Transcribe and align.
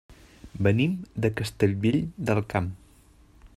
Venim 0.67 0.95
de 1.25 1.31
Castellvell 1.41 2.01
del 2.31 2.43
Camp. 2.55 2.75